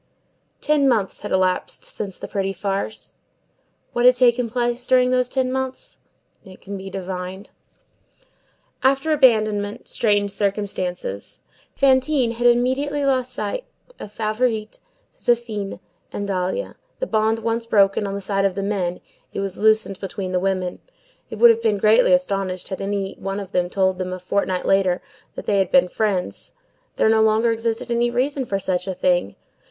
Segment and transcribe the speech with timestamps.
[0.61, 3.17] Ten months had elapsed since the "pretty farce."
[3.93, 5.99] What had taken place during those ten months?
[6.43, 7.51] It can be divined.
[8.81, 11.43] After abandonment, straightened circumstances.
[11.75, 13.63] Fantine had immediately lost sight
[13.99, 14.79] of Favourite,
[15.13, 15.79] Zéphine
[16.11, 19.01] and Dahlia; the bond once broken on the side of the men,
[19.33, 20.79] it was loosed between the women;
[21.29, 24.99] they would have been greatly astonished had any one told them a fortnight later,
[25.35, 26.55] that they had been friends;
[26.95, 29.35] there no longer existed any reason for such a thing.